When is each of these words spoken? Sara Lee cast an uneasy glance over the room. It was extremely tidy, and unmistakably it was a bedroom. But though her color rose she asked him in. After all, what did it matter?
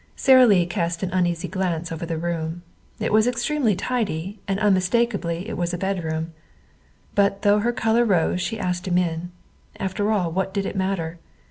Sara 0.15 0.47
Lee 0.47 0.65
cast 0.65 1.03
an 1.03 1.11
uneasy 1.11 1.47
glance 1.47 1.91
over 1.91 2.07
the 2.07 2.17
room. 2.17 2.63
It 2.99 3.13
was 3.13 3.27
extremely 3.27 3.75
tidy, 3.75 4.39
and 4.47 4.59
unmistakably 4.59 5.47
it 5.47 5.55
was 5.57 5.75
a 5.75 5.77
bedroom. 5.77 6.33
But 7.13 7.43
though 7.43 7.59
her 7.59 7.71
color 7.71 8.03
rose 8.03 8.41
she 8.41 8.57
asked 8.59 8.87
him 8.87 8.97
in. 8.97 9.31
After 9.79 10.11
all, 10.11 10.31
what 10.31 10.55
did 10.55 10.65
it 10.65 10.75
matter? 10.75 11.19